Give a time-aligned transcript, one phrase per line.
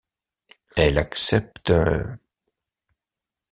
[0.77, 1.71] Elle accepte...